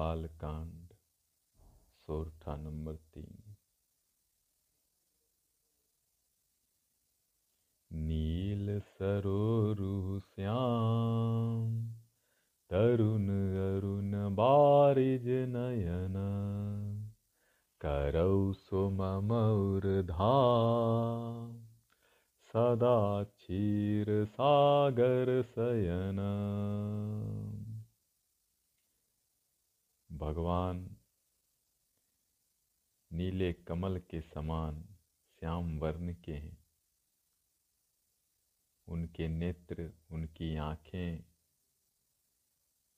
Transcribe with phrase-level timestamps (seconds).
[0.00, 0.29] bağlı
[30.20, 30.96] भगवान,
[33.12, 34.98] नीले कमल के समान
[35.38, 36.66] श्याम वर्ण के हैं।
[38.88, 41.24] उनके नेत्र, उनकी आँखें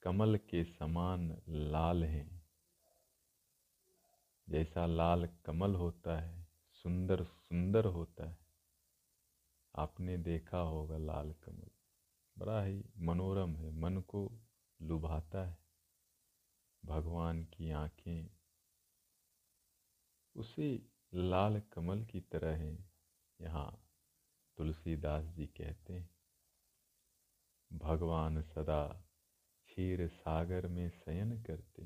[0.03, 2.47] कमल के समान लाल हैं।
[4.49, 8.37] जैसा लाल कमल होता है, सुंदर सुंदर होता है।
[9.75, 11.69] आपने देखा होगा लाल कमल।
[12.37, 14.41] बड़ा ही मनोरम है, मन को
[14.81, 15.62] लुभाता है।
[16.83, 18.29] भगवान की आँखें
[20.35, 20.71] उसी
[21.13, 22.91] लाल कमल की तरह हैं।
[23.39, 23.71] यहाँ
[24.57, 26.09] तुलसीदास जी कहते हैं,
[27.71, 28.87] भगवान सदा
[29.67, 31.85] क्षीर सागर में शयन करते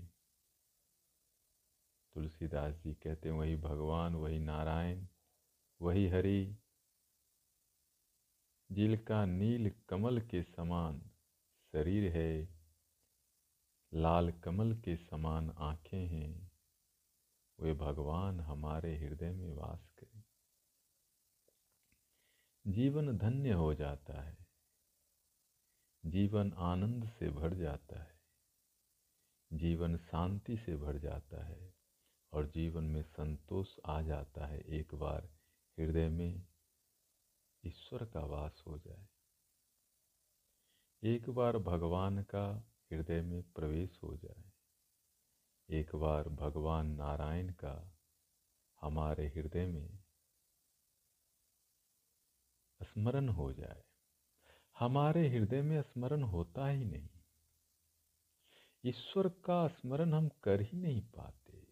[2.15, 5.07] तुलसीदास जी कहते वही भगवान, वही नारायण,
[5.81, 6.57] वही हरि,
[8.69, 11.01] जिनका नील कमल के समान
[11.73, 12.56] शरीर है
[13.93, 16.51] लाल कमल के समान आँखें हैं,
[17.59, 20.23] वे भगवान हमारे हृदय में वास करें।
[22.67, 24.37] जीवन धन्य हो जाता है,
[26.05, 28.19] जीवन आनंद से भर जाता है,
[29.53, 31.73] जीवन शांति से भर जाता है
[32.33, 35.29] और जीवन में संतोष आ जाता है एक बार
[35.77, 36.47] हृदय में
[37.63, 39.07] ईश्वर का वास हो जाए।
[41.03, 44.43] एक बार भगवान का हृदय में प्रवेश हो जाए।
[45.69, 47.97] एक बार भगवान नारायण का
[48.81, 49.99] हमारे हृदय में
[52.81, 53.83] स्मरण हो जाए।
[54.79, 57.09] हमारे हृदय में स्मरण होता ही नहीं।
[58.85, 61.67] ईश्वर का स्मरण हम कर ही नहीं पाते।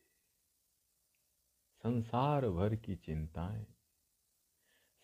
[1.83, 3.65] संसार भर की चिंताएँ,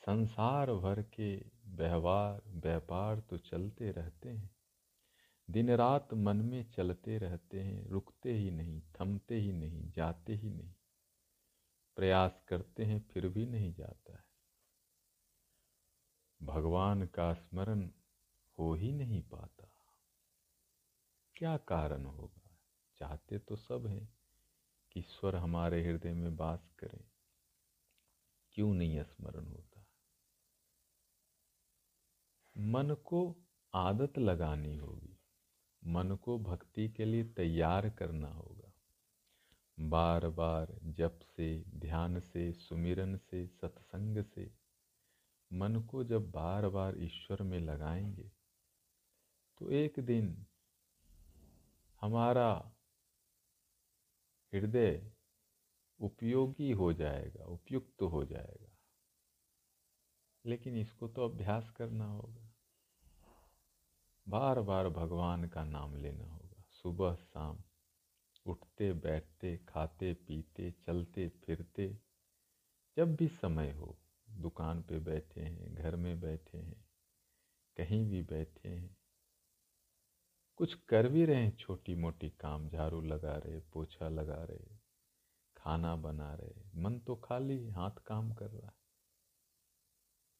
[0.01, 1.35] संसार भर के
[1.65, 4.60] व्यवहार, व्यापार तो चलते रहते हैं।
[5.51, 10.49] दिन रात मन में चलते रहते हैं, रुकते ही नहीं, थमते ही नहीं, जाते ही
[10.49, 10.73] नहीं।
[11.95, 14.25] प्रयास करते हैं, फिर भी नहीं जाता है।
[16.43, 17.91] भगवान का स्मरण
[18.59, 19.71] हो ही नहीं पाता।
[21.35, 22.57] क्या कारण होगा?
[22.97, 24.17] चाहते तो सब हैं
[24.91, 27.05] कि ईश्वर हमारे हृदय में वास करें।
[28.51, 29.85] क्यों नहीं स्मरण होता?
[32.57, 33.35] मन को
[33.73, 35.10] आदत लगानी होगी।
[35.85, 38.73] मन को भक्ति के लिए तैयार करना होगा।
[39.79, 44.55] बार बार जप से, ध्यान से, सुमिरन से, सत्संग से
[45.53, 48.31] मन को जब बार बार ईश्वर में लगाएँगे
[49.57, 50.45] तो एक दिन
[52.01, 52.71] हमारा
[54.53, 55.11] हृदय
[55.99, 58.77] उपयोगी हो जाएगा, उपयुक्त तो हो जाएगा।
[60.45, 62.50] लेकिन इसको तो अभ्यास करना होगा।
[64.27, 67.63] बार बार भगवान का नाम लेना होगा। सुबह शाम
[68.45, 71.99] उठते, बैठते, खाते, पीते, चलते, फिरते,
[72.97, 73.97] जब भी समय हो,
[74.29, 76.85] दुकान पे बैठे हैं, घर में बैठे हैं,
[77.77, 78.97] कहीं भी बैठे हैं,
[80.55, 84.77] कुछ कर भी रहे हैं छोटी मोटी काम, झाड़ू लगा रहे, पोछा लगा रहे,
[85.57, 88.81] खाना बना रहे, मन तो खाली हाथ काम कर रहा है।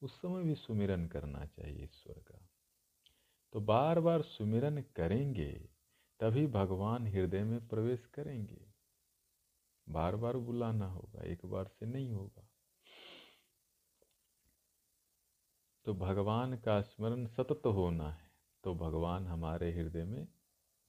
[0.02, 2.51] उस समय भी सुमिरन करना चाहिए ईश्वर का।
[3.54, 5.52] तो बार बार सुमिरन करेंगे,
[6.20, 8.62] तभी भगवान हृदय में प्रवेश करेंगे।
[9.88, 12.48] बार बार बुलाना होगा, एक बार से नहीं होगा।
[15.86, 18.30] तो भगवान का स्मरण सतत होना है
[18.64, 20.28] तो भगवान हमारे हृदय में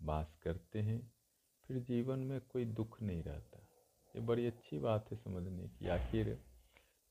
[0.00, 1.00] वास करते हैं,
[1.64, 3.58] फिर जीवन में कोई दुख नहीं रहता।
[4.14, 6.38] ये बड़ी अच्छी बात है समझने की, आखिर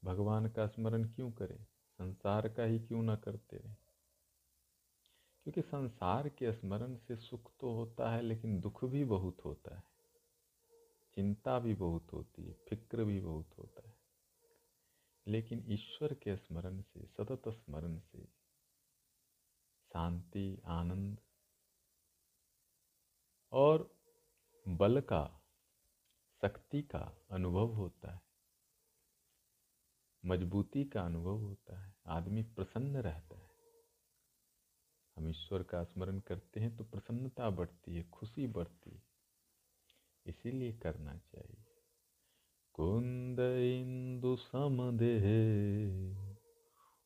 [0.03, 1.63] भगवान का स्मरण क्यों करें?
[1.99, 3.73] संसार का ही क्यों ना करते रहे?
[5.43, 9.83] क्योंकि संसार के स्मरण से सुख तो होता है, लेकिन दुख भी बहुत होता है।
[11.15, 13.95] चिंता भी बहुत होती है, फ़िक्र भी बहुत होता है।
[15.27, 18.25] लेकिन ईश्वर के स्मरण से, सतत स्मरण से,
[19.93, 21.19] शांति, आनंद
[23.51, 23.95] और
[24.67, 25.41] बल का,
[26.41, 28.21] शक्ति का अनुभव होता है।
[30.25, 33.50] मजबूती का अनुभव होता है। आदमी प्रसन्न रहता है।
[35.21, 39.03] हम ईश्वर का स्मरण करते हैं तो प्रसन्नता बढ़ती है, खुशी बढ़ती है।
[40.25, 41.65] इसीलिए करना चाहिए।
[42.73, 45.23] कुंद इंदु समदेह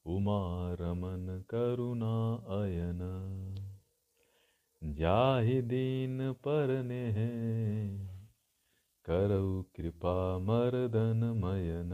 [0.05, 2.99] उमा रमन करुणा अयन।
[4.83, 7.13] जाहि दीन परने
[9.05, 11.91] करऊ कृपा मर्दन मयन।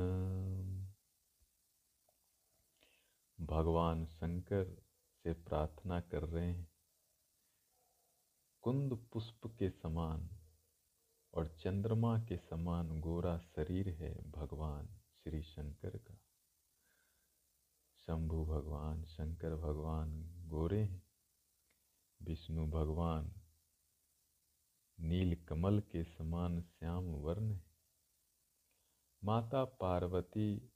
[3.41, 4.81] भगवान शंकर
[5.23, 6.71] से प्रार्थना कर रहे हैं।
[8.62, 10.29] कुंद पुष्प के समान
[11.33, 16.15] और चंद्रमा के समान गोरा शरीर है भगवान श्री शंकर का।
[17.97, 20.09] शंभु भगवान, शंकर भगवान
[20.47, 21.03] गोरे हैं।
[22.21, 23.35] विष्णु भगवान
[25.00, 27.71] नील कमल के समान श्याम वर्ण है।
[29.23, 30.71] माता पार्वती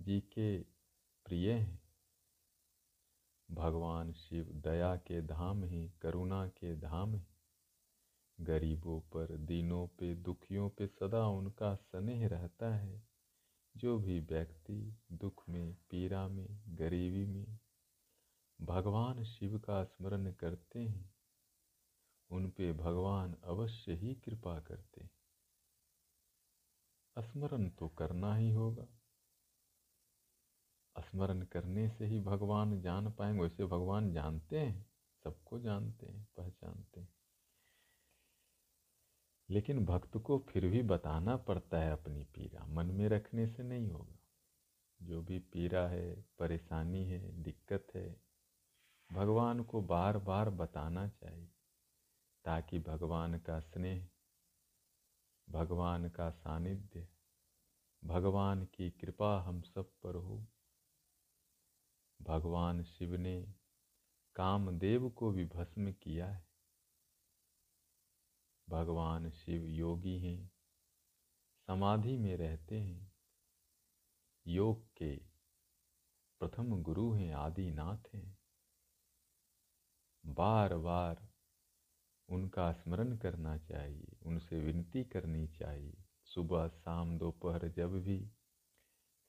[0.00, 0.62] जी के
[1.24, 1.79] प्रिय हैं।
[3.50, 7.36] भगवान शिव दया के धाम हैं, करुणा के धाम हैं।
[8.40, 13.02] गरीबों पर, दीनों पे, दुखियों पे सदा उनका स्नेह रहता है।
[13.76, 17.58] जो भी व्यक्ति दुख में, पीड़ा में, गरीबी में
[18.60, 21.14] भगवान शिव का स्मरण करते हैं,
[22.30, 25.10] उन पे भगवान अवश्य ही कृपा करते हैं।
[27.18, 28.99] स्मरण तो करना ही होगा।
[31.00, 34.86] स्मरण करने से ही भगवान जान पाएँगे। वैसे भगवान जानते हैं,
[35.24, 37.14] सबको जानते हैं, पहचानते हैं।
[39.50, 43.90] लेकिन भक्त को फिर भी बताना पड़ता है अपनी पीड़ा। मन में रखने से नहीं
[43.90, 44.16] होगा।
[45.02, 48.20] जो भी पीड़ा है, परेशानी है, दिक्कत है,
[49.12, 51.52] भगवान को बार बार बताना चाहिए,
[52.44, 54.08] ताकि भगवान का स्नेह,
[55.50, 57.08] भगवान का सानिध्य,
[58.04, 60.46] भगवान की कृपा हम सब पर हो।
[62.22, 63.54] भगवान शिव ने
[64.36, 66.48] कामदेव को भी भस्म किया है।
[68.68, 70.50] भगवान शिव योगी हैं,
[71.66, 73.12] समाधि में रहते हैं।
[74.46, 75.16] योग के
[76.40, 78.38] प्रथम गुरु हैं, आदिनाथ हैं।
[80.26, 81.28] बार बार
[82.28, 88.30] उनका स्मरण करना चाहिए, उनसे विनती करनी चाहिए। सुबह शाम दोपहर जब भी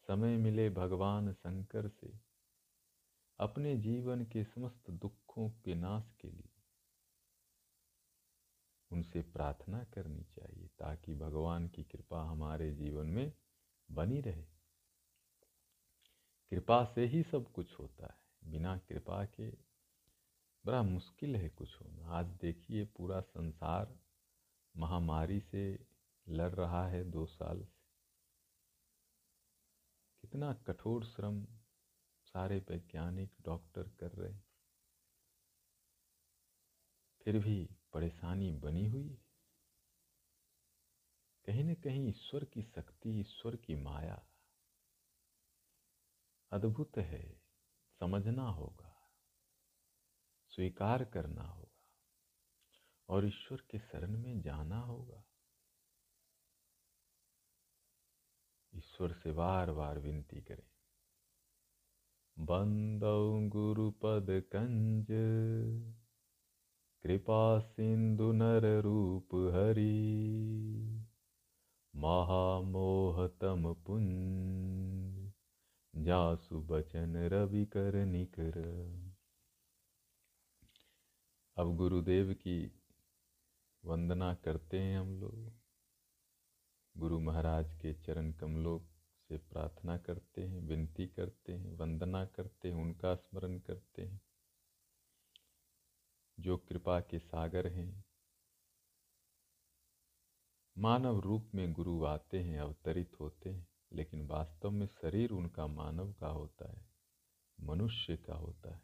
[0.08, 2.31] समय मिले भगवान शंकर से
[3.42, 6.50] अपने जीवन के समस्त दुखों के नाश के लिए
[8.92, 13.34] उनसे प्रार्थना करनी चाहिए ताकि भगवान की कृपा हमारे जीवन में
[13.92, 14.44] बनी रहे।
[16.50, 19.52] कृपा से ही सब कुछ होता है। बिना कृपा के
[20.66, 24.00] बड़ा मुश्किल है कुछ होना। आज देखिए पूरा संसार
[24.78, 25.88] महामारी से
[26.28, 27.82] लड़ रहा है दो साल से।
[30.22, 31.61] कितना कठोर श्रम
[32.34, 34.34] सारे वैज्ञानिक डॉक्टर कर रहे
[37.22, 39.26] फिर भी परेशानी बनी हुई है।
[41.46, 44.28] कहीं न कहीं ईश्वर की शक्ति, ईश्वर की माया
[46.52, 47.42] अद्भुत है,
[48.00, 49.12] समझना होगा,
[50.48, 51.92] स्वीकार करना होगा,
[53.10, 55.24] और ईश्वर के शरण में जाना होगा।
[58.76, 60.71] ईश्वर से बार बार विनती करें।
[62.42, 65.08] बंदौ गुरुपद कंज।
[67.04, 71.06] कृपा सिंधु नर रूप हरि।
[71.96, 75.32] महामोहतम पुंज।
[75.96, 78.62] जासु बचन रवि कर निकर।
[81.58, 82.82] अब गुरुदेव की
[83.86, 85.54] वंदना करते हैं हम लोग।
[86.98, 88.91] गुरु महाराज के चरण कमलों
[89.32, 94.22] से प्रार्थना करते हैं, विनती करते हैं, वंदना करते हैं, उनका स्मरण करते हैं।
[96.40, 98.06] जो कृपा के सागर हैं,
[100.78, 106.14] मानव रूप में गुरु आते हैं, अवतरित होते हैं, लेकिन वास्तव में शरीर उनका मानव
[106.14, 106.90] का होता है,
[107.60, 108.82] मनुष्य का होता है।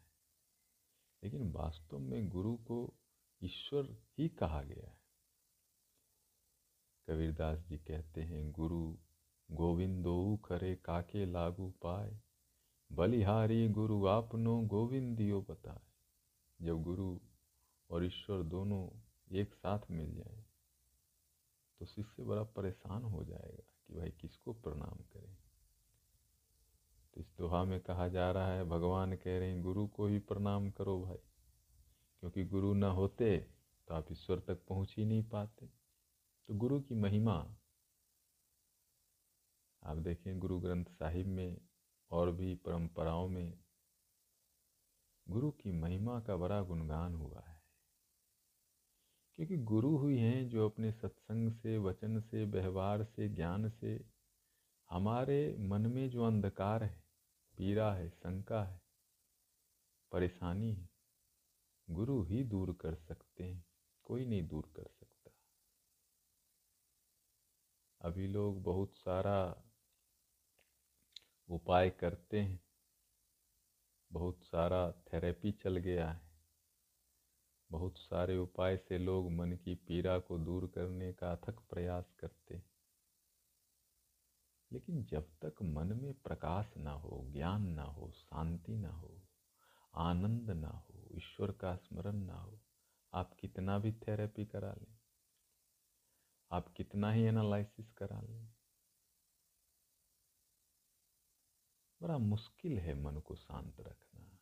[1.24, 2.94] लेकिन वास्तव में गुरु को
[3.42, 3.84] ईश्वर
[4.18, 5.00] ही कहा गया है।
[7.08, 8.98] कबीरदास जी कहते हैं, गुरु
[9.50, 12.20] गोविंदो करे काके लागू पाए।
[12.92, 15.80] बलिहारी गुरु आपनो गोविंदियो बताए।
[16.62, 17.20] जब गुरु
[17.90, 18.88] और ईश्वर दोनों
[19.32, 20.44] एक साथ मिल जाए
[21.78, 25.36] तो शिष्य बड़ा परेशान हो जाएगा कि भाई किसको प्रणाम करें।
[27.14, 30.18] तो इस दोहा में कहा जा रहा है, भगवान कह रहे हैं, गुरु को ही
[30.18, 31.18] प्रणाम करो भाई।
[32.20, 33.38] क्योंकि गुरु न होते
[33.88, 35.66] तो आप ईश्वर तक पहुँच ही नहीं पाते।
[36.48, 37.57] तो गुरु की महिमा
[39.82, 41.60] आप देखें गुरु ग्रंथ साहिब में
[42.10, 43.64] और भी परंपराओं में
[45.28, 47.62] गुरु की महिमा का बड़ा गुणगान हुआ है।
[49.34, 54.10] क्योंकि गुरु हुई हैं जो अपने सत्संग से, वचन से, व्यवहार से, ज्ञान से
[54.90, 57.04] हमारे मन में जो अंधकार है,
[57.58, 58.82] पीड़ा है, शंका है,
[60.12, 60.90] परेशानी है,
[61.90, 63.66] गुरु ही दूर कर सकते हैं,
[64.02, 65.30] कोई नहीं दूर कर सकता।
[68.00, 69.64] अभी लोग बहुत सारा
[71.50, 72.60] उपाय करते हैं।
[74.12, 76.28] बहुत सारा थेरेपी चल गया है।
[77.70, 82.54] बहुत सारे उपाय से लोग मन की पीड़ा को दूर करने का अथक प्रयास करते
[82.54, 82.70] हैं।
[84.72, 89.22] लेकिन जब तक मन में प्रकाश ना हो, ज्ञान ना हो, शांति ना हो,
[89.94, 92.60] आनंद ना हो, ईश्वर का स्मरण ना हो,
[93.14, 94.98] आप कितना भी थेरेपी करा लें।
[96.52, 98.57] आप कितना ही एनालिसिस करा लें।
[102.00, 104.38] बड़ा मुश्किल है मन को शांत रखना,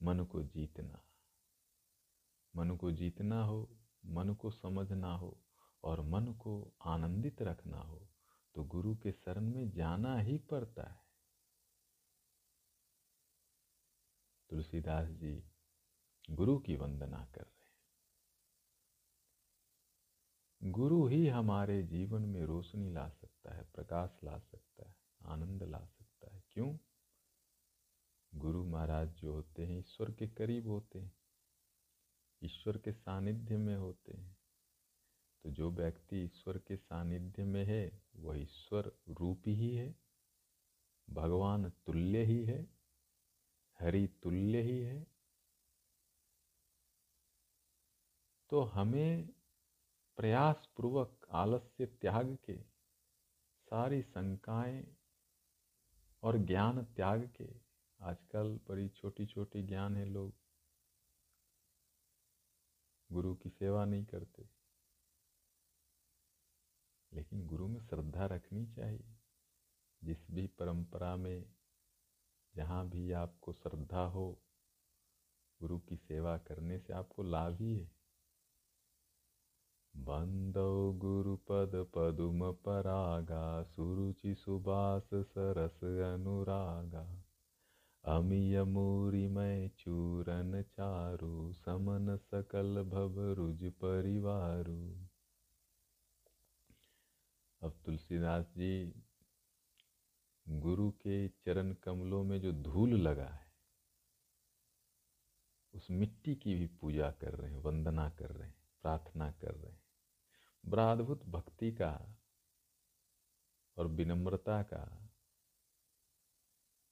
[0.00, 1.02] मन को जीतना।
[2.54, 3.58] मन को जीतना हो,
[4.04, 5.36] मन को समझना हो
[5.84, 6.52] और मन को
[6.84, 8.08] आनंदित रखना हो
[8.54, 11.06] तो गुरु के शरण में जाना ही पड़ता है।
[14.50, 15.32] तुलसीदास जी
[16.28, 17.66] गुरु की वंदना कर रहे
[20.62, 25.62] हैं। गुरु ही हमारे जीवन में रोशनी ला सकता है, प्रकाश ला सकता है, आनंद
[25.62, 25.97] ला सकता है
[26.58, 26.78] क्यों?
[28.34, 31.12] गुरु महाराज जो होते हैं, ईश्वर के करीब होते हैं,
[32.44, 34.38] ईश्वर के सानिध्य में होते हैं।
[35.42, 39.96] तो जो व्यक्ति ईश्वर के सानिध्य में है, वह ईश्वर रूप ही है,
[41.10, 42.68] भगवान तुल्य ही है,
[43.80, 45.06] हरि तुल्य ही है।
[48.50, 49.28] तो हमें
[50.16, 52.62] प्रयास पूर्वक आलस्य त्याग के
[53.58, 54.97] सारी शंकाएँ
[56.22, 57.60] और ज्ञान त्याग के
[58.00, 60.34] आजकल बड़ी छोटी छोटी ज्ञान है लोग।
[63.12, 64.50] गुरु की सेवा नहीं करते।
[67.12, 69.16] लेकिन गुरु में श्रद्धा रखनी चाहिए।
[70.04, 71.54] जिस भी परंपरा में
[72.54, 74.42] जहाँ भी आपको श्रद्धा हो,
[75.60, 77.97] गुरु की सेवा करने से आपको लाभ ही है।
[79.94, 87.06] बंदो गुरुपद पदुम परागा, सुरुचि सुबास सरस अनुरागा।
[88.04, 94.78] अमिय मूरिमय चूरन चारु, समन सकल भव रुज परिवारु।
[97.62, 99.02] अब तुलसीदास जी
[100.46, 103.46] गुरु के चरण कमलों में जो धूल लगा है,
[105.74, 109.72] उस मिट्टी की भी पूजा कर रहे हैं, वंदना कर रहे हैं। प्रार्थना कर रहे
[109.72, 109.82] हैं।
[110.66, 112.16] बड़ा अद्भुत भक्ति का
[113.76, 115.10] और विनम्रता का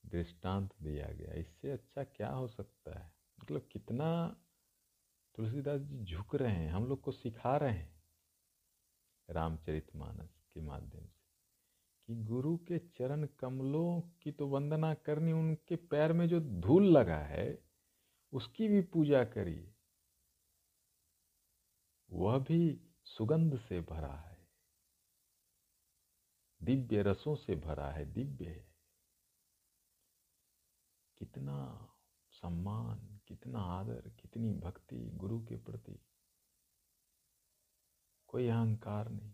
[0.07, 3.13] दृष्टांत दिया गया। इससे अच्छा क्या हो सकता है?
[3.41, 4.37] मतलब कितना
[5.35, 8.03] तुलसीदास जी झुक रहे हैं, हम लोग को सिखा रहे हैं
[9.31, 11.25] रामचरितमानस के माध्यम से
[12.07, 17.19] कि गुरु के चरण कमलों की तो वंदना करनी, उनके पैर में जो धूल लगा
[17.19, 17.59] है,
[18.33, 19.76] उसकी भी पूजा करिए।
[22.17, 24.49] वह भी सुगंध से भरा है।
[26.63, 28.75] दिव्य रसों से भरा है, दिव्य है।
[31.19, 31.89] कितना
[32.31, 36.01] सम्मान, कितना आदर, कितनी भक्ति गुरु के प्रति।
[38.27, 39.33] कोई अहंकार नहीं।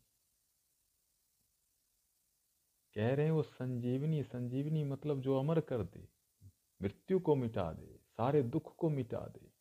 [2.95, 6.09] कह रहे हैं, वो संजीवनी संजीवनी मतलब जो अमर कर दे,
[6.83, 9.52] मृत्यु को मिटा दे, सारे दुख को मिटा दे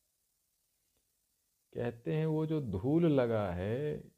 [1.73, 4.11] कहते हैं, वो जो धूल लगा है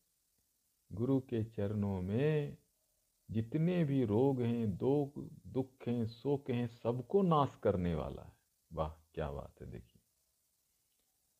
[0.92, 2.58] गुरु के चरणों में,
[3.32, 5.14] जितने भी रोग हैं दो
[5.48, 8.38] दुख हैं, शोक हैं, सबको नाश करने वाला है।
[8.74, 10.04] वाह, क्या बात है, देखिए।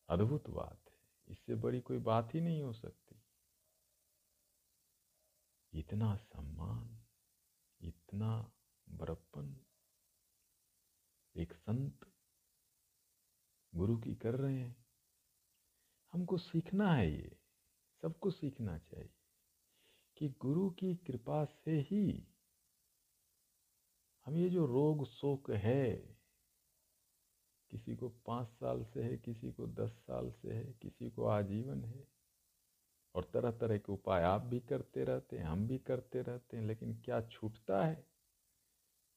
[0.08, 0.94] अद्भुत बात है।
[1.28, 3.20] इससे बड़ी कोई बात ही नहीं हो सकती।
[5.72, 7.04] इतना सम्मान,
[7.80, 8.52] इतना
[8.88, 9.64] बरपन
[11.36, 12.12] एक संत
[13.74, 14.83] गुरु की कर रहे हैं।
[16.14, 17.36] हमको सीखना है ये,
[18.02, 19.14] सबको सीखना चाहिए
[20.16, 22.28] कि गुरु की कृपा से ही
[24.26, 25.96] हम ये जो रोग शोक है,
[27.70, 31.84] किसी को पाँच साल से है, किसी को दस साल से है, किसी को आजीवन
[31.84, 32.08] है,
[33.14, 36.64] और तरह तरह के उपाय आप भी करते रहते हैं, हम भी करते रहते हैं,
[36.64, 38.06] लेकिन क्या छूटता है?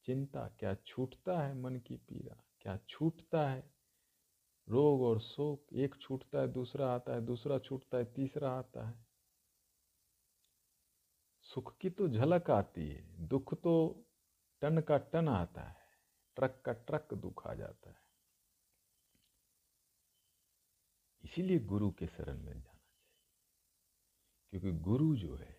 [0.04, 2.44] चिंता, क्या छूटता है मन की पीड़ा?
[2.60, 3.77] क्या छूटता है?
[4.68, 9.06] रोग और शोक, एक छूटता है, दूसरा आता है, दूसरा छूटता है, तीसरा आता है।
[11.42, 13.74] सुख की तो झलक आती है, दुख तो
[14.62, 15.86] टन का टन आता है,
[16.36, 18.02] ट्रक का ट्रक दुख आ जाता है।
[21.24, 23.06] इसीलिए गुरु के शरण में जाना चाहिए,
[24.52, 25.56] क्योंकि गुरु जो है,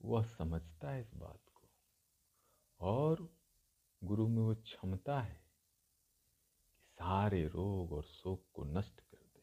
[0.00, 1.68] वह समझता है इस बात को,
[2.80, 3.28] और
[4.02, 5.45] गुरु में वो क्षमता है।
[6.96, 9.42] सारे रोग और शोक को नष्ट कर दे।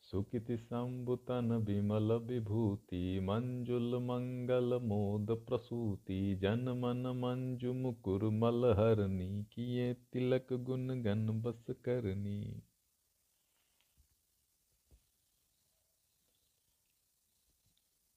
[0.00, 9.94] सुकिति संबुतन विमल विभूति, मंजुल मंगल मोद प्रसूति जन मन मंजु मुकुर मल हरनी किए
[9.94, 12.62] तिलक गुण गन बस करनी।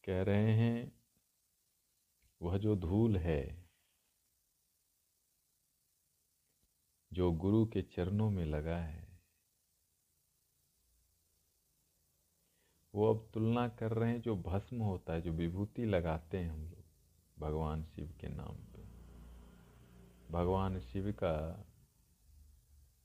[0.03, 0.91] कह रहे हैं,
[2.41, 3.62] वह जो धूल है
[7.13, 9.19] जो गुरु के चरणों में लगा है,
[12.95, 16.63] वो अब तुलना कर रहे हैं जो भस्म होता है, जो विभूति लगाते हैं हम
[16.63, 16.83] लोग
[17.39, 18.81] भगवान शिव के नाम पे।
[20.31, 21.65] भगवान शिव का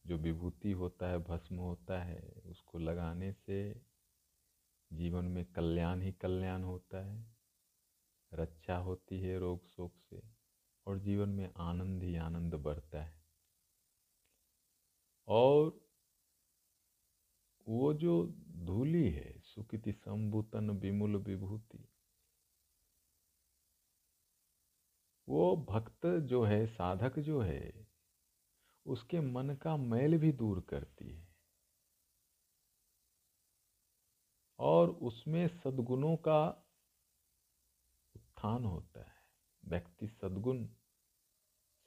[0.07, 3.83] जो विभूति होता है, भस्म होता है, उसको लगाने से
[4.93, 7.37] जीवन में कल्याण ही कल्याण होता है,
[8.33, 10.23] रक्षा होती है रोग शोक से
[10.87, 13.18] और जीवन में आनंद ही आनंद बढ़ता है।
[15.29, 15.89] और
[17.69, 21.89] वो जो धूली है, सुकृति संभूतन विमुल विभूति,
[25.29, 27.89] वो भक्त जो है, साधक जो है,
[28.87, 31.29] उसके मन का मैल भी दूर करती है।
[34.59, 36.49] और उसमें सद्गुणों का
[38.17, 39.23] उत्थान होता है,
[39.65, 40.67] व्यक्ति सद्गुण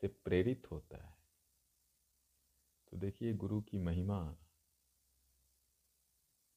[0.01, 1.20] से प्रेरित होता है।
[3.01, 4.37] देखिए, गुरु की महिमा।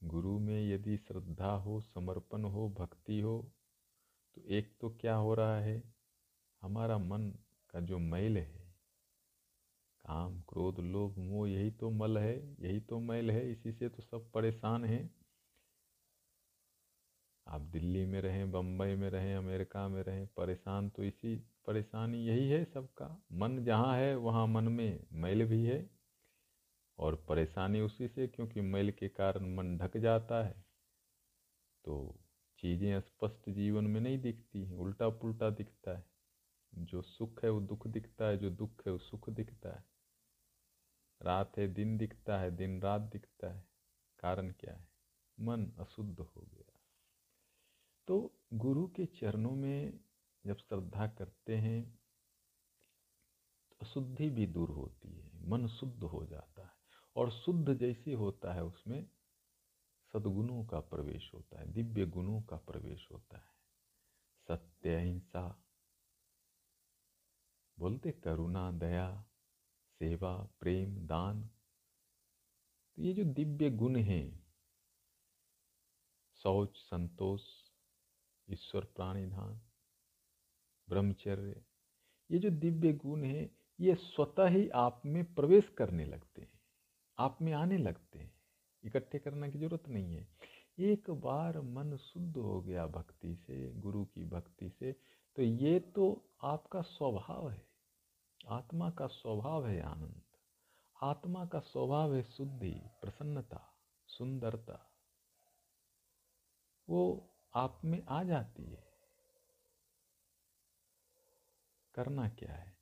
[0.05, 3.53] गुरु में यदि श्रद्धा हो, समर्पण हो, भक्ति हो
[4.35, 5.95] तो एक तो क्या हो रहा है?
[6.63, 7.39] हमारा मन
[7.71, 8.75] का जो मैल है,
[10.05, 14.03] काम, क्रोध, लोभ, मोह, यही तो मल है, यही तो मैल है, इसी से तो
[14.03, 15.15] सब परेशान हैं।
[17.47, 22.49] आप दिल्ली में रहें बम्बई में रहें, अमेरिका में रहें, परेशान तो इसी, परेशानी यही
[22.49, 25.94] है सबका। मन जहाँ है, वहाँ मन में मैल भी है।
[26.99, 30.65] और परेशानी उसी से क्योंकि मैल के कारण मन ढक जाता है।
[31.85, 32.21] तो
[32.59, 36.05] चीज़ें स्पष्ट जीवन में नहीं दिखती हैं उल्टा पुल्टा दिखता है।
[36.73, 39.85] जो सुख है वो दुख दिखता है, जो दुख है वो सुख दिखता है।
[41.23, 43.65] रात है, दिन दिखता है, दिन रात दिखता है।
[44.19, 44.89] कारण क्या है?
[45.41, 46.81] मन अशुद्ध हो गया।
[48.09, 50.01] तो गुरु के चरणों में
[50.47, 51.99] जब श्रद्धा करते हैं
[53.71, 56.74] तो अशुद्धि भी दूर होती है, मन शुद्ध हो जाता है।
[57.17, 59.09] और शुद्ध जैसे होता है उसमें
[60.13, 63.55] सद्गुणों का प्रवेश होता है, दिव्य गुणों का प्रवेश होता है।
[64.49, 65.61] सत्य अहिंसा
[67.79, 69.25] बोलते करुणा, दया,
[70.01, 71.51] सेवा, प्रेम, दान
[72.97, 74.47] तो ये जो दिव्य गुण हैं,
[76.43, 77.43] शौच, संतोष,
[78.49, 79.61] ईश्वर प्राणिधान,
[80.89, 81.65] ब्रह्मचर्य,
[82.31, 83.51] ये जो दिव्य गुण हैं,
[83.81, 86.54] ये स्वतः ही आप में प्रवेश करने लगते हैं।
[87.19, 88.35] आप में आने लगते हैं,
[88.85, 90.29] इकट्ठे करने की ज़रूरत नहीं है।
[90.79, 94.93] एक बार मन शुद्ध हो गया भक्ति से, गुरु की भक्ति से
[95.37, 97.67] तो ये तो आपका स्वभाव है।
[98.49, 100.23] आत्मा का स्वभाव है आनंद।
[101.03, 103.75] आत्मा का स्वभाव है शुद्धि, प्रसन्नता,
[104.07, 104.91] सुंदरता।
[106.89, 108.85] वो आप में आ जाती है।
[111.95, 112.77] करना क्या है?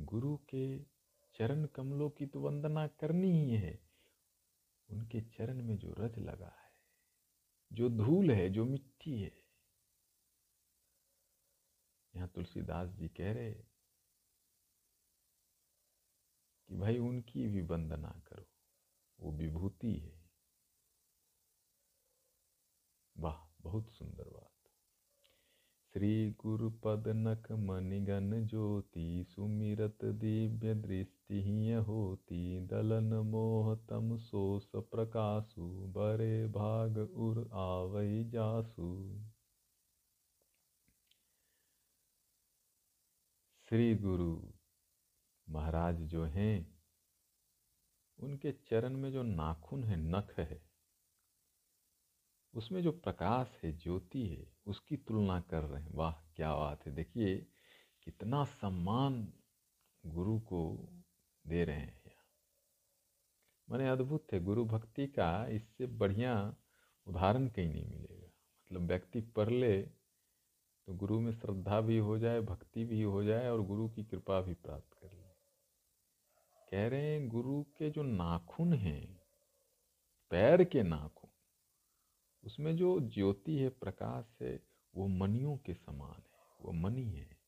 [0.00, 0.91] गुरु के
[1.34, 3.78] चरण कमलों की तो वंदना करनी ही है।
[4.88, 6.72] उनके चरण में जो रज लगा है,
[7.72, 9.32] जो धूल है, जो मिट्टी है।
[12.14, 13.52] यहाँ तुलसीदास जी कह रहे
[16.68, 18.46] कि भाई उनकी भी वंदना करो,
[19.20, 20.20] वो विभूति है।
[23.16, 24.28] वाह, बहुत सुंदर
[25.94, 31.40] बात गुरु पद नख मणिगन ज्योति, सुमिरत दिव्य दृष्टि
[31.74, 39.20] होती। दलन मोह तम सोस प्रकाशु, बरे भाग उर आवई जासु।
[43.68, 44.42] श्री गुरु
[45.48, 46.80] महाराज जो हैं,
[48.18, 50.71] उनके चरण में जो नाखून है, नख है
[52.54, 56.94] उसमें जो प्रकाश है, ज्योति है, उसकी तुलना कर रहे हैं। वाह, क्या बात है।
[56.94, 57.46] देखिए,
[58.02, 59.32] कितना सम्मान
[60.06, 60.88] गुरु को
[61.46, 62.02] दे रहे हैं
[63.70, 66.54] मैंने अद्भुत है, गुरु भक्ति का इससे बढ़िया
[67.06, 69.82] उदाहरण कहीं नहीं मिलेगा। मतलब व्यक्ति पढ़ ले
[70.86, 74.40] तो गुरु में श्रद्धा भी हो जाए, भक्ति भी हो जाए और गुरु की कृपा
[74.40, 75.28] भी प्राप्त कर ले।
[76.70, 79.22] कह रहे हैं, गुरु के जो नाखून हैं,
[80.30, 81.21] पैर के नाखून
[82.44, 84.62] उसमें जो ज्योति है, प्रकाश है,
[84.94, 87.38] वो मनियों के समान है, वो मनी है।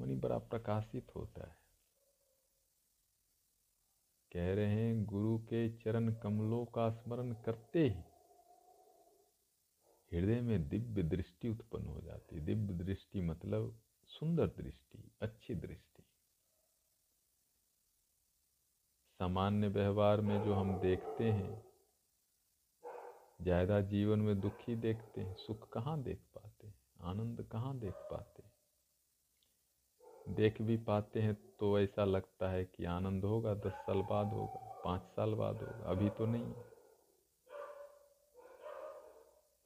[0.00, 1.56] मनी बड़ा प्रकाशित होता है।
[4.32, 8.02] कह रहे हैं, गुरु के चरण कमलों का स्मरण करते ही
[10.12, 16.02] हृदय में दिव्य दृष्टि उत्पन्न हो जाती है। दिव्य दृष्टि मतलब सुंदर दृष्टि, अच्छी दृष्टि।
[19.18, 21.71] सामान्य व्यवहार में जो हम देखते हैं
[23.42, 28.42] ज़्यादा जीवन में दुखी देखते हैं, सुख कहाँ देख पाते हैं, आनंद कहाँ देख पाते
[28.42, 28.52] हैं?
[30.34, 34.80] देख भी पाते हैं तो ऐसा लगता है कि आनंद होगा, दस साल बाद होगा,
[34.84, 36.54] पाँच साल बाद होगा, अभी तो नहीं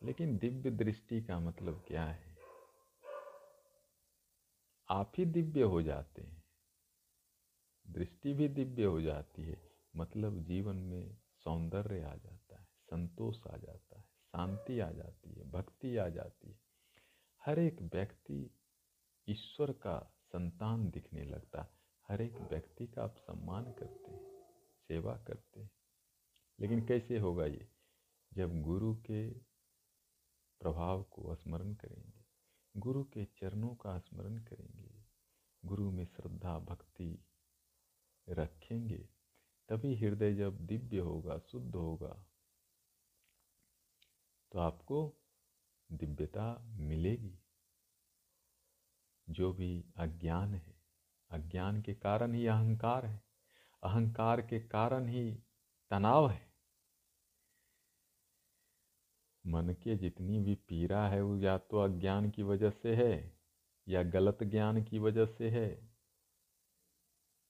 [0.03, 2.37] लेकिन दिव्य दृष्टि का मतलब क्या है?
[4.89, 6.43] आप ही दिव्य हो जाते हैं।
[7.87, 9.57] दृष्टि भी दिव्य हो जाती है
[9.97, 12.46] मतलब जीवन में सौंदर्य आ जाता
[12.97, 16.61] संतोष आ जाता है, शांति आ जाती है, भक्ति आ जाती है।
[17.47, 18.51] हर एक व्यक्ति
[19.29, 21.69] ईश्वर का संतान दिखने लगता है।
[22.09, 24.43] हर एक व्यक्ति का आप सम्मान करते हैं,
[24.89, 25.71] सेवा करते हैं।
[26.61, 27.69] लेकिन कैसे होगा ये?
[28.35, 29.31] जब गुरु के
[30.61, 32.25] प्रभाव को स्मरण करेंगे,
[32.77, 35.05] गुरु के चरणों का स्मरण करेंगे,
[35.65, 37.25] गुरु में श्रद्धा, भक्ति
[38.29, 39.09] रखेंगे,
[39.69, 42.27] तभी हृदय जब दिव्य होगा, शुद्ध होगा।
[44.53, 45.17] तो आपको
[45.93, 47.39] दिव्यता मिलेगी।
[49.31, 50.81] जो भी अज्ञान है,
[51.31, 53.23] अज्ञान के कारण ही अहंकार है।
[53.83, 55.39] अहंकार के कारण ही
[55.91, 56.47] तनाव है।
[59.47, 63.41] मन के जितनी भी पीड़ा है, वो या तो अज्ञान की वजह से है,
[63.89, 65.91] या गलत ज्ञान की वजह से है,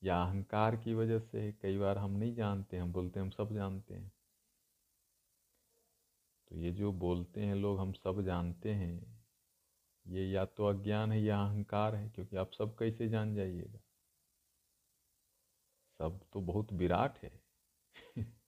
[0.02, 3.54] या अहंकार की वजह से है। कई बार हम नहीं जानते, हम बोलते हम सब
[3.54, 4.15] जानते हैं।
[6.50, 9.24] तो ये जो बोलते हैं लोग, हम सब जानते हैं।
[10.06, 13.78] ये या तो अज्ञान है या अहंकार है, क्योंकि आप सब कैसे जान जाइएगा?
[15.98, 17.40] सब तो बहुत विराट है।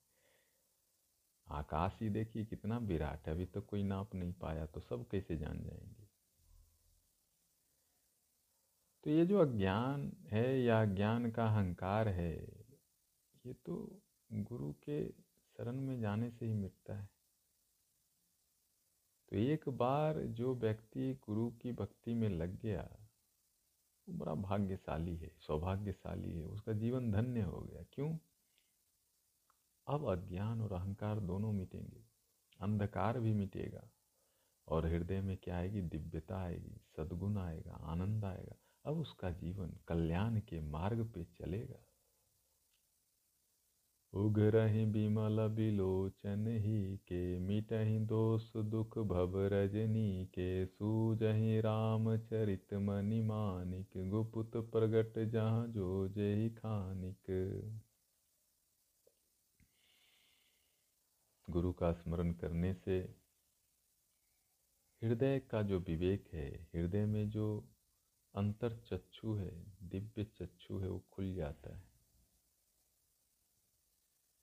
[1.49, 5.37] आकाश ही देखिए कितना विराट है। अभी तो कोई नाप नहीं पाया तो सब कैसे
[5.37, 6.09] जान जाएँगे?
[9.05, 12.35] तो ये जो अज्ञान है या ज्ञान का अहंकार है,
[13.47, 15.09] ये तो गुरु के
[15.59, 17.18] शरण में जाने से ही मिटता है।
[19.29, 22.89] तो एक बार जो व्यक्ति गुरु की भक्ति में लग गया,
[24.09, 28.19] वो बड़ा भाग्यशाली है, सौभाग्यशाली है, उसका जीवन धन्य हो गया। क्यों?
[29.87, 32.05] अब अज्ञान और अहंकार दोनों मिटेंगे,
[32.61, 33.91] अंधकार भी मिटेगा
[34.69, 35.83] और हृदय में क्या आएगी?
[35.83, 41.88] दिव्यता आएगी, सद्गुण आएगा, आनंद आएगा। अब उसका जीवन कल्याण के मार्ग पे चलेगा।
[44.13, 53.23] उघरहि बिमल बिलोचन ही के मिटहि दोष दुख भव रजनी के, सूजहि राम चरित मनि
[53.23, 57.31] मानिक, गुपुत प्रगट जहाँ जो जय खानिक।
[61.51, 62.99] गुरु का स्मरण करने से
[65.03, 67.69] हृदय का जो विवेक है, हृदय में जो
[68.35, 71.88] अंतर चक्षु है, दिव्य चक्षु है, वो खुल जाता है।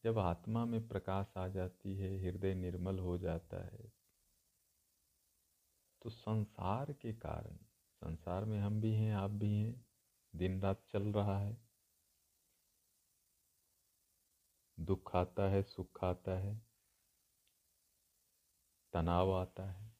[0.05, 3.91] जब आत्मा में प्रकाश आ जाती है, हृदय निर्मल हो जाता है
[6.01, 7.55] तो संसार के कारण,
[7.95, 9.85] संसार में हम भी हैं, आप भी हैं
[10.35, 11.57] दिन रात चल रहा है।
[14.79, 16.61] दुख आता है, सुख आता है,
[18.93, 19.95] तनाव आता है।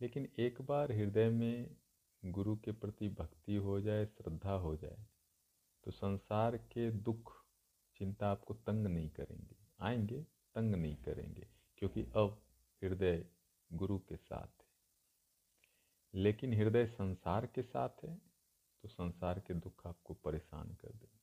[0.00, 1.76] लेकिन एक बार हृदय में
[2.24, 5.06] गुरु के प्रति भक्ति हो जाए, श्रद्धा हो जाए
[5.84, 7.37] तो संसार के दुख
[7.98, 10.22] चिंता आपको तंग नहीं करेंगे। आएँगे,
[10.54, 12.42] तंग नहीं करेंगे, क्योंकि अब
[12.82, 13.26] हृदय
[13.72, 14.68] गुरु के साथ है।
[16.14, 18.16] लेकिन हृदय संसार के साथ है
[18.82, 21.18] तो संसार के दुख आपको परेशान कर देंगे।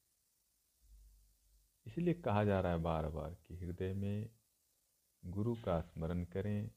[1.88, 4.30] इसलिए कहा जा रहा है बार बार कि हृदय में
[5.26, 6.72] गुरु का स्मरण करें,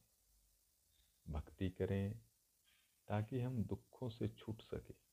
[1.28, 2.20] भक्ति करें,
[3.08, 5.07] ताकि हम दुखों से छूट सके।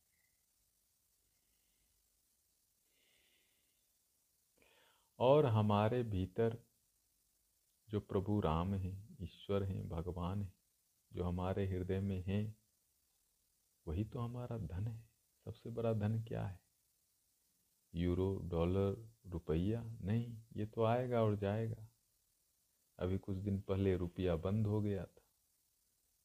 [5.20, 6.64] और हमारे भीतर
[7.90, 10.54] जो प्रभु राम हैं, ईश्वर हैं, भगवान हैं,
[11.14, 12.58] जो हमारे हृदय में हैं,
[13.88, 15.10] वही तो हमारा धन है।
[15.46, 16.60] सबसे बड़ा धन क्या है?
[17.96, 19.84] यूरो, डॉलर, रुपया?
[19.84, 21.88] नहीं, ये तो आएगा और जाएगा।
[23.00, 25.22] अभी कुछ दिन पहले रुपया बंद हो गया था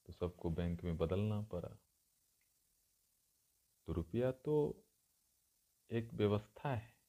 [0.07, 1.69] तो सबको बैंक में बदलना पड़ा।
[3.87, 4.85] तो रुपया तो
[5.91, 7.00] एक व्यवस्था है।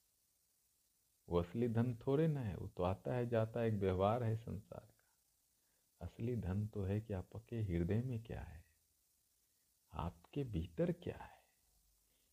[1.28, 4.36] वो असली धन थोड़े ना है, वो तो आता है, जाता है, एक व्यवहार है
[4.36, 8.64] संसार का। असली धन तो है कि आपके हृदय में क्या है,
[9.92, 11.40] आपके भीतर क्या है।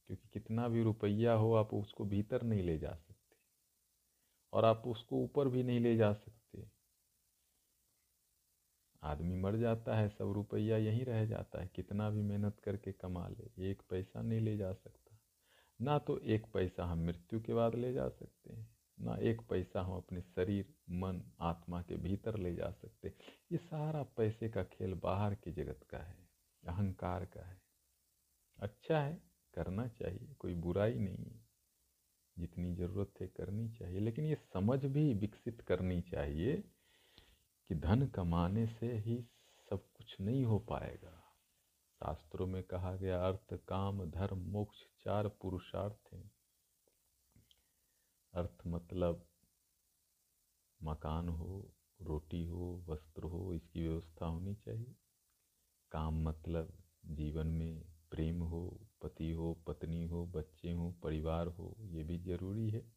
[0.07, 3.35] क्योंकि कितना भी रुपया हो, आप उसको भीतर नहीं ले जा सकते,
[4.53, 6.67] और आप उसको ऊपर भी नहीं ले जा सकते।
[9.03, 13.27] आदमी मर जाता है, सब रुपया यहीं रह जाता है, कितना भी मेहनत करके कमा
[13.27, 15.17] ले, एक पैसा नहीं ले जा सकता।
[15.79, 19.81] ना तो एक पैसा हम मृत्यु के बाद ले जा सकते हैं। ना एक पैसा
[19.81, 23.13] हम अपने शरीर, मन, आत्मा के भीतर ले जा सकते।
[23.51, 26.29] ये सारा पैसे का खेल बाहर के जगत का है,
[26.67, 27.61] अहंकार का है।
[28.59, 29.21] अच्छा है,
[29.53, 31.49] करना चाहिए, कोई बुराई नहीं है।
[32.39, 36.63] जितनी ज़रूरत है करनी चाहिए, लेकिन ये समझ भी विकसित करनी चाहिए
[37.67, 39.27] कि धन कमाने से ही
[39.69, 41.23] सब कुछ नहीं हो पाएगा।
[41.99, 46.31] शास्त्रों में कहा गया, अर्थ, काम, धर्म, मोक्ष, चार पुरुषार्थ हैं।
[48.33, 49.25] अर्थ मतलब
[50.83, 54.95] मकान हो, रोटी हो, वस्त्र हो, इसकी व्यवस्था होनी चाहिए।
[55.91, 62.03] काम मतलब जीवन में प्रेम हो, पति हो, पत्नी हो, बच्चे हो, परिवार हो, ये
[62.03, 62.93] भी ज़रूरी है।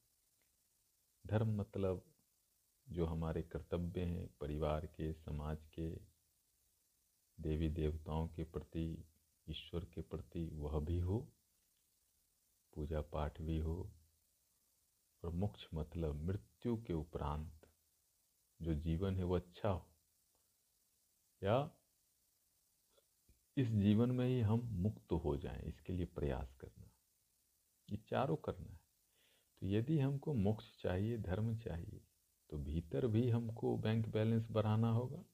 [1.26, 2.04] धर्म मतलब
[2.88, 5.90] जो हमारे कर्तव्य हैं, परिवार के, समाज के,
[7.40, 9.04] देवी देवताओं के प्रति,
[9.48, 11.32] ईश्वर के प्रति, वह भी हो,
[12.74, 13.94] पूजा पाठ भी हो
[15.24, 17.66] और मोक्ष मतलब मृत्यु के उपरांत
[18.62, 19.88] जो जीवन है वो अच्छा हो।
[21.42, 21.70] या
[23.56, 26.90] इस जीवन में ही हम मुक्त हो जाएँ, इसके लिए प्रयास करना।
[27.90, 28.80] ये चारों करना है।
[29.60, 32.00] तो यदि हमको मोक्ष चाहिए, धर्म चाहिए
[32.50, 35.24] तो भीतर भी हमको बैंक बैलेंस बढ़ाना होगा।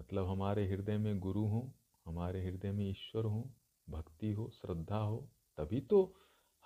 [0.00, 1.72] मतलब हमारे हृदय में गुरु हो,
[2.06, 3.50] हमारे हृदय में ईश्वर हो,
[3.88, 6.14] भक्ति हो, श्रद्धा हो, तभी तो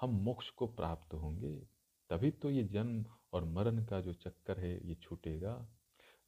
[0.01, 1.76] हम मोक्ष को प्राप्त होंगे।
[2.11, 5.55] तभी तो ये जन्म और मरण का जो चक्कर है ये छूटेगा।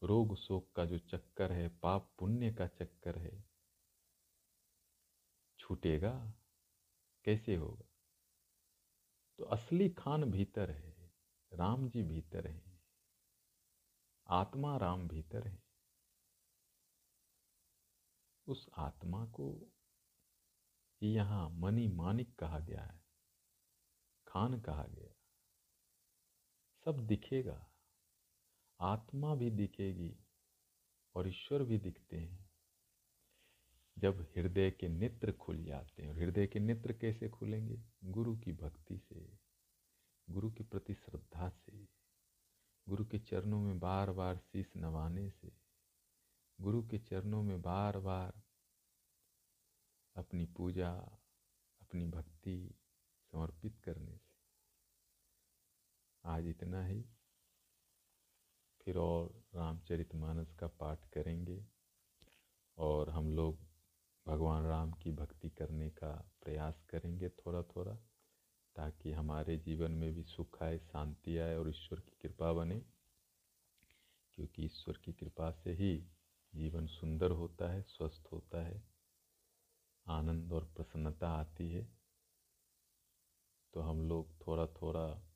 [0.02, 3.44] रोग शोक का जो चक्कर है, पाप पुण्य का चक्कर है,
[5.58, 6.12] छूटेगा।
[7.24, 7.88] कैसे होगा?
[9.38, 10.94] तो असली खान भीतर है,
[11.52, 12.62] राम जी भीतर है,
[14.26, 15.62] आत्मा राम भीतर है।
[18.46, 19.52] उस आत्मा को
[21.02, 23.00] यहाँ मनी मानिक कहा गया है,
[24.26, 25.17] खान कहा गया
[26.84, 27.72] सब दिखेगा।
[28.80, 30.16] आत्मा भी दिखेगी
[31.14, 32.50] और ईश्वर भी दिखते हैं।
[33.98, 37.82] जब हृदय के नेत्र खुल जाते हैं, और हृदय के नेत्र कैसे खुलेंगे?
[38.04, 39.38] गुरु की भक्ति से,
[40.30, 41.88] गुरु के प्रति श्रद्धा से,
[42.88, 45.52] गुरु के चरणों में बार बार शीश नवाने से,
[46.60, 48.42] गुरु के चरणों में बार बार
[50.16, 50.92] अपनी पूजा,
[51.80, 52.74] अपनी भक्ति
[53.32, 54.27] समर्पित करने से।
[56.28, 57.04] आज इतना ही।
[58.84, 61.66] फिर और रामचरितमानस का पाठ करेंगे
[62.78, 63.58] और हम लोग
[64.26, 67.94] भगवान राम की भक्ति करने का प्रयास करेंगे थोड़ा थोड़ा
[68.76, 72.84] ताकि हमारे जीवन में भी सुख आए, शांति आए और ईश्वर की कृपा बने।
[74.34, 76.08] क्योंकि ईश्वर की कृपा से ही
[76.54, 78.82] जीवन सुंदर होता है, स्वस्थ होता है,
[80.06, 81.98] आनंद और प्रसन्नता आती है।
[83.74, 85.27] तो हम लोग थोड़ा थोड़ा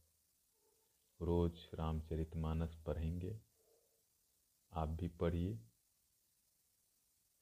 [1.23, 3.41] रोज रामचरितमानस पढ़ेंगे।
[4.73, 5.57] आप भी पढ़िए,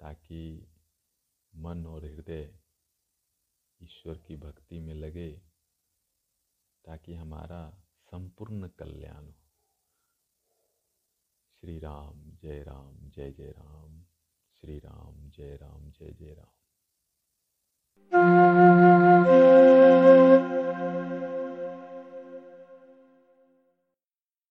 [0.00, 0.72] ताकि
[1.56, 2.58] मन और हृदय
[3.82, 5.32] ईश्वर की भक्ति में लगे,
[6.84, 9.34] ताकि हमारा संपूर्ण कल्याण हो।
[11.60, 14.04] श्री राम, जय राम, जय जय राम,
[14.60, 16.50] श्री राम, जय राम, जय जय राम।